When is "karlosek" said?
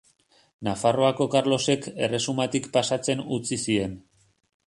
1.35-1.85